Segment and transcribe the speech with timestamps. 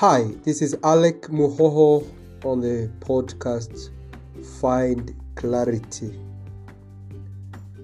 [0.00, 2.10] Hi, this is Alec Muhoho
[2.42, 3.90] on the podcast
[4.58, 6.18] Find Clarity.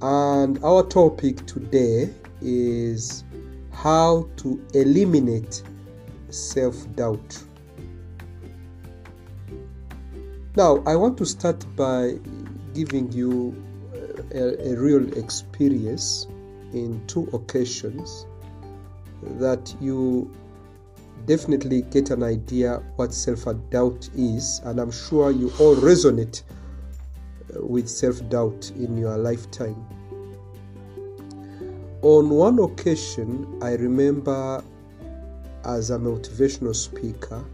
[0.01, 2.09] And our topic today
[2.41, 3.23] is
[3.71, 5.63] how to eliminate
[6.31, 7.39] self doubt.
[10.57, 12.15] Now, I want to start by
[12.73, 13.63] giving you
[14.35, 16.27] a, a real experience
[16.73, 18.25] in two occasions
[19.39, 20.35] that you
[21.25, 26.43] definitely get an idea what self doubt is, and I'm sure you all resonate
[27.55, 29.87] uh, with self doubt in your lifetime.
[32.03, 34.63] On one occasion, I remember
[35.65, 37.45] as a motivational speaker,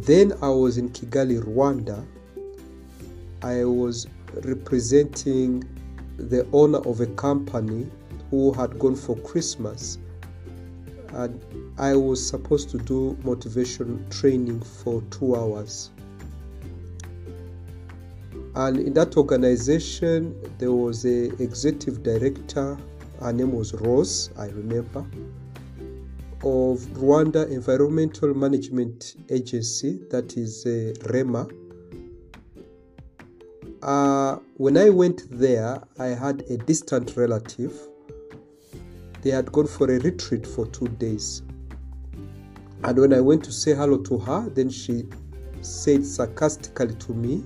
[0.00, 2.04] then I was in Kigali, Rwanda.
[3.42, 4.06] I was
[4.42, 5.64] representing
[6.16, 7.86] the owner of a company
[8.30, 9.98] who had gone for Christmas
[11.78, 15.90] I was supposed to do motivation training for two hours.
[18.56, 22.76] And in that organization, there was a executive director.
[23.20, 25.04] Her name was Rose, I remember,
[26.40, 31.50] of Rwanda Environmental Management Agency, that is uh, REMA.
[33.82, 37.78] Uh, when I went there, I had a distant relative
[39.24, 41.42] they had gone for a retreat for two days.
[42.84, 45.04] And when I went to say hello to her, then she
[45.62, 47.42] said sarcastically to me,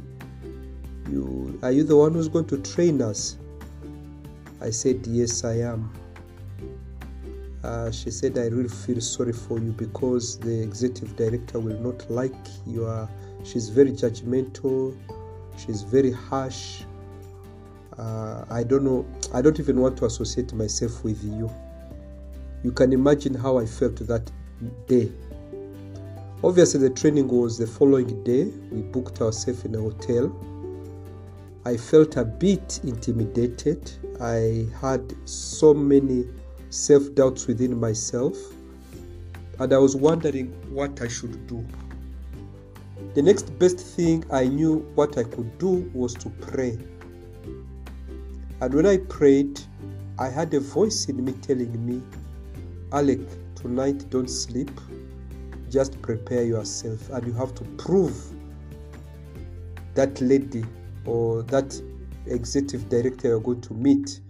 [1.08, 3.36] you, Are you the one who's going to train us?
[4.60, 5.92] I said, Yes, I am.
[7.62, 12.10] Uh, she said, I really feel sorry for you because the executive director will not
[12.10, 12.34] like
[12.66, 13.08] your.
[13.44, 14.96] She's very judgmental,
[15.56, 16.82] she's very harsh.
[17.96, 21.48] Uh, I don't know, I don't even want to associate myself with you.
[22.64, 24.30] You can imagine how I felt that
[24.86, 25.12] day.
[26.42, 28.44] Obviously, the training was the following day.
[28.70, 30.34] We booked ourselves in a hotel.
[31.64, 33.90] I felt a bit intimidated.
[34.20, 36.26] I had so many
[36.70, 38.36] self doubts within myself,
[39.58, 41.64] and I was wondering what I should do.
[43.14, 46.78] The next best thing I knew what I could do was to pray.
[48.60, 49.60] And when I prayed,
[50.18, 52.02] I had a voice in me telling me,
[52.92, 53.20] Alec,
[53.54, 54.70] tonight don't sleep.
[55.68, 58.16] Just prepare yourself, and you have to prove
[59.94, 60.64] that lady
[61.04, 61.78] or that
[62.26, 64.20] executive director you're going to meet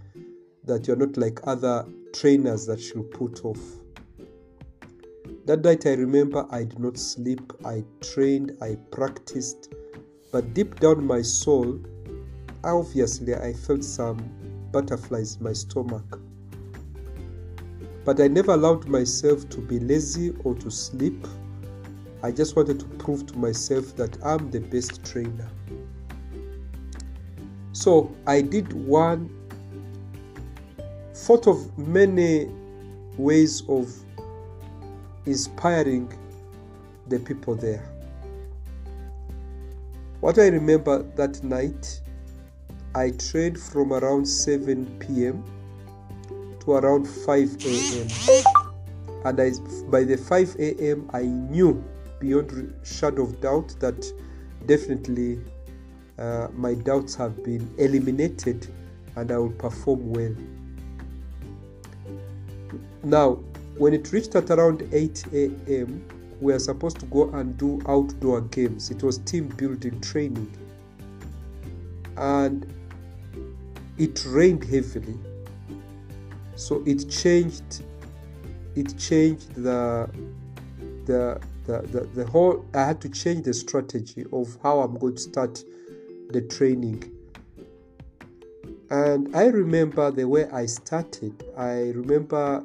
[0.65, 3.61] that you're not like other trainers that she'll put off.
[5.47, 7.53] That night, I remember I did not sleep.
[7.65, 9.73] I trained, I practiced,
[10.33, 11.81] but deep down my soul,
[12.65, 14.19] obviously, I felt some
[14.73, 16.21] butterflies in my stomach.
[18.09, 21.29] But I never allowed myself to be lazy or to sleep.
[22.23, 25.47] I just wanted to prove to myself that I'm the best trainer.
[27.73, 29.29] So I did one,
[31.13, 32.51] thought of many
[33.19, 33.95] ways of
[35.27, 36.11] inspiring
[37.09, 37.87] the people there.
[40.21, 42.01] What I remember that night,
[42.95, 45.45] I trained from around 7 p.m
[46.61, 48.09] to around 5 a.m.
[49.25, 49.51] And I,
[49.91, 51.85] by the 5 a.m., I knew
[52.21, 54.13] beyond shadow of doubt that
[54.67, 55.41] definitely
[56.19, 58.67] uh, my doubts have been eliminated
[59.17, 60.35] and I will perform well.
[63.03, 63.39] Now,
[63.77, 66.05] when it reached at around 8 a.m.,
[66.41, 68.91] we are supposed to go and do outdoor games.
[68.91, 70.53] It was team building training.
[72.17, 72.73] And
[73.97, 75.17] it rained heavily
[76.59, 77.85] so it changed
[78.75, 80.11] it changed the
[81.07, 85.15] the the, the, the whole i had to change the strategy of how i'm going
[85.15, 85.63] to start
[86.31, 87.03] the training.
[88.91, 92.65] And i remember the way i started i remember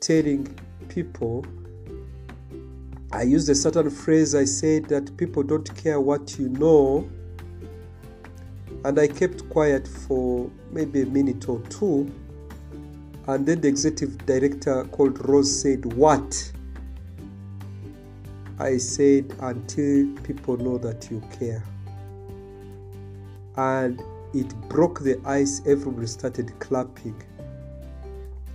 [0.00, 0.46] telling
[0.88, 1.46] people
[3.12, 7.08] i used a certain phrase i said that people don't care what you know.
[8.84, 12.12] And i kept quiet for maybe a minute or two
[13.26, 16.52] and then the executive director called Rose said, What?
[18.58, 21.62] I said, Until people know that you care.
[23.56, 24.02] And
[24.32, 27.20] it broke the ice, everybody started clapping.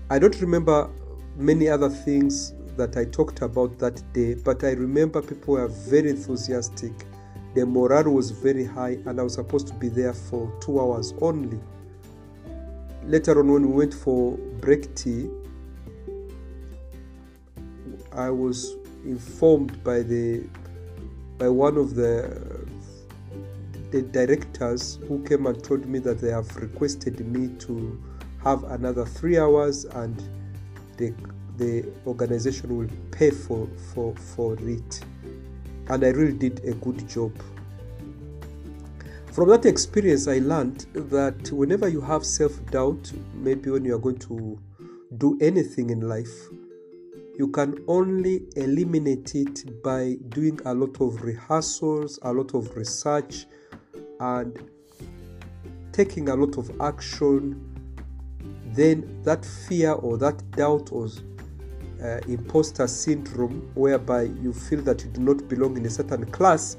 [0.09, 0.89] I don't remember
[1.35, 6.09] many other things that I talked about that day, but I remember people were very
[6.09, 6.93] enthusiastic.
[7.53, 11.13] The morale was very high, and I was supposed to be there for two hours
[11.21, 11.59] only
[13.07, 15.29] later on when we went for break tea
[18.13, 18.75] i was
[19.05, 20.43] informed by the
[21.37, 22.65] by one of the
[23.91, 28.01] the directors who came and told me that they have requested me to
[28.43, 30.23] have another three hours and
[30.97, 31.13] the
[31.57, 35.01] the organization will pay for for for it.
[35.87, 37.31] And i really did a good job
[39.35, 44.17] from that experience i learned that whenever you have self-doubt maybe when you are going
[44.17, 44.57] to
[45.17, 46.33] do anything in life
[47.37, 53.45] you can only eliminate it by doing a lot of rehearsals a lot of research
[54.21, 54.57] and
[55.95, 57.71] taking a lot of action.
[58.73, 61.07] Then that fear or that doubt or
[62.03, 66.75] uh, imposter syndrome, whereby you feel that you do not belong in a certain class,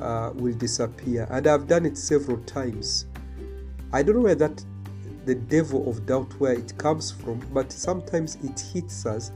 [0.00, 1.26] uh, will disappear.
[1.30, 3.06] And I've done it several times.
[3.92, 4.64] I don't know where that
[5.24, 9.32] the devil of doubt where it comes from, but sometimes it hits us.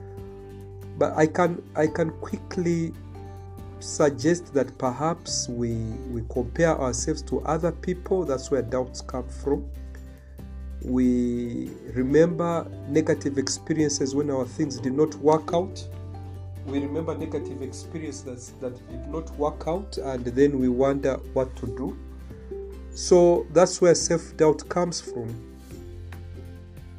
[0.99, 2.93] But I can I can quickly
[3.81, 5.75] suggest that perhaps we
[6.13, 8.25] we compare ourselves to other people.
[8.25, 9.69] That's where doubts come from
[10.83, 15.87] we remember negative experiences when our things did not work out
[16.67, 21.67] we remember negative experiences that did not work out and then we wonder what to
[21.67, 21.97] do
[22.95, 25.29] so that's where self-doubt comes from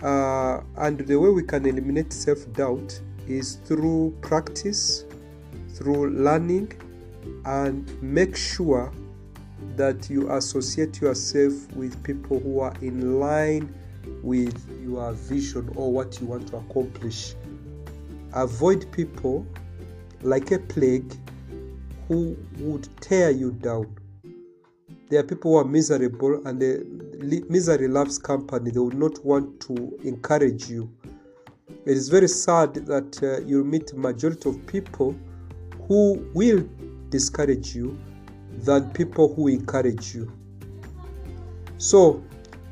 [0.03, 5.05] uh, and the way we can eliminate self-doubt is through practice
[5.73, 6.71] through learning
[7.45, 8.91] and make sure
[9.75, 13.73] that you associate yourself with people who are in line
[14.21, 17.35] with your vision or what you want to accomplish.
[18.33, 19.45] Avoid people
[20.21, 21.13] like a plague
[22.07, 23.95] who would tear you down.
[25.09, 28.71] There are people who are miserable and the misery loves company.
[28.71, 30.89] They will not want to encourage you.
[31.85, 35.15] It is very sad that uh, you meet majority of people
[35.87, 36.63] who will
[37.09, 37.97] discourage you
[38.59, 40.31] than people who encourage you.
[41.77, 42.23] So,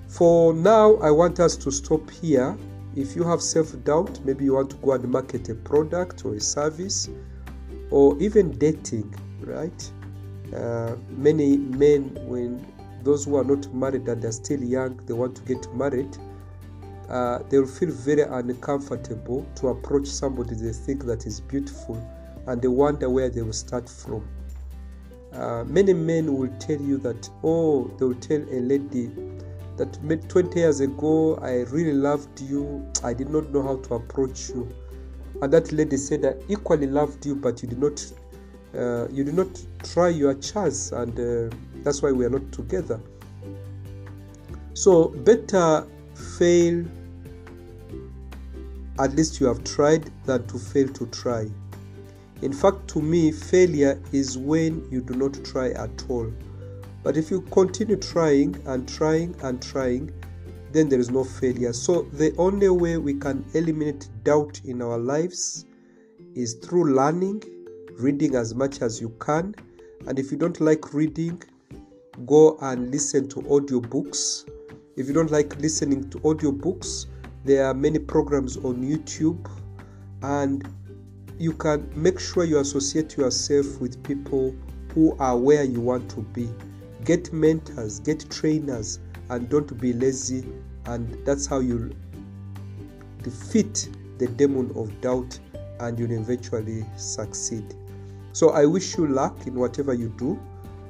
[0.08, 2.58] for now, I want us to stop here.
[2.96, 6.36] If you have self doubt, maybe you want to go and market a product or
[6.36, 7.10] a service,
[7.92, 9.92] or even dating, right?
[10.56, 12.66] Uh, many men, when
[13.04, 16.18] those who are not married and they're still young, they want to get married,
[17.10, 21.96] uh, they will feel very uncomfortable to approach somebody they think that is beautiful
[22.48, 24.28] and they wonder where they will start from.
[25.34, 29.12] Uh, many men will tell you that, oh, they will tell a lady
[29.80, 29.98] that
[30.30, 34.70] 20 years ago I really loved you, I did not know how to approach you.
[35.42, 38.06] And that lady said, I equally loved you, but you did not.
[38.78, 39.48] Uh, you did not
[39.84, 43.00] try your chance, and uh, that's why we are not together.
[44.76, 45.88] So, better
[46.38, 46.86] fail,
[49.00, 51.50] at least you have tried, than to fail to try.
[52.42, 56.32] In fact, to me, failure is when you do not try at all.
[57.04, 60.12] But if you continue trying and trying and trying,
[60.72, 61.74] then there is no failure.
[61.74, 65.66] So, the only way we can eliminate doubt in our lives
[66.36, 67.44] is through learning,
[67.94, 69.56] reading as much as you can.
[70.08, 71.42] And if you don't like reading,
[72.26, 74.50] go and listen to audiobooks.
[74.96, 77.06] If you don't like listening to audiobooks,
[77.46, 79.50] there are many programs on YouTube
[80.22, 80.68] and
[81.38, 84.54] you can make sure you associate yourself with people
[84.94, 86.50] who are where you want to be.
[87.06, 90.46] Get mentors, get trainers, and don't be lazy.
[90.86, 91.96] And that's how you
[93.22, 95.40] defeat the demon of doubt
[95.80, 97.76] and you'll eventually succeed.
[98.34, 100.40] So I wish you luck in whatever you do.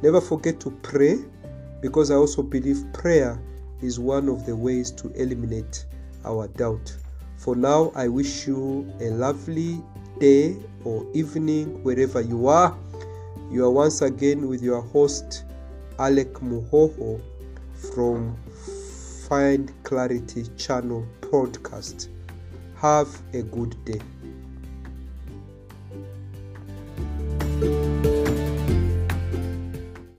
[0.01, 1.19] Never forget to pray
[1.81, 3.39] because I also believe prayer
[3.81, 5.85] is one of the ways to eliminate
[6.25, 6.95] our doubt.
[7.37, 9.81] For now, I wish you a lovely
[10.19, 12.77] day or evening wherever you are.
[13.49, 15.45] You are once again with your host,
[15.99, 17.19] Alec Muhoho
[17.91, 18.37] from
[19.27, 22.07] Find Clarity Channel podcast.
[22.77, 23.99] Have a good day.